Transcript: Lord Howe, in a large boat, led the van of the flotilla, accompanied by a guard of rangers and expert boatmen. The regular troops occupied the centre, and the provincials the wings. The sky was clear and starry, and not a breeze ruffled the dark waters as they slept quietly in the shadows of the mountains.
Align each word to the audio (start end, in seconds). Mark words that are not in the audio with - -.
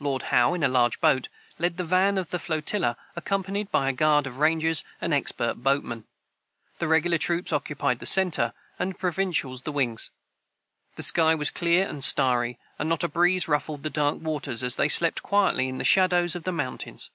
Lord 0.00 0.22
Howe, 0.34 0.54
in 0.54 0.64
a 0.64 0.68
large 0.68 1.00
boat, 1.00 1.28
led 1.56 1.76
the 1.76 1.84
van 1.84 2.18
of 2.18 2.30
the 2.30 2.40
flotilla, 2.40 2.96
accompanied 3.14 3.70
by 3.70 3.88
a 3.88 3.92
guard 3.92 4.26
of 4.26 4.40
rangers 4.40 4.82
and 5.00 5.14
expert 5.14 5.54
boatmen. 5.62 6.04
The 6.80 6.88
regular 6.88 7.16
troops 7.16 7.52
occupied 7.52 8.00
the 8.00 8.04
centre, 8.04 8.54
and 8.76 8.90
the 8.94 8.98
provincials 8.98 9.62
the 9.62 9.70
wings. 9.70 10.10
The 10.96 11.04
sky 11.04 11.36
was 11.36 11.50
clear 11.52 11.86
and 11.88 12.02
starry, 12.02 12.58
and 12.76 12.88
not 12.88 13.04
a 13.04 13.08
breeze 13.08 13.46
ruffled 13.46 13.84
the 13.84 13.88
dark 13.90 14.18
waters 14.20 14.64
as 14.64 14.74
they 14.74 14.88
slept 14.88 15.22
quietly 15.22 15.68
in 15.68 15.78
the 15.78 15.84
shadows 15.84 16.34
of 16.34 16.42
the 16.42 16.50
mountains. 16.50 17.10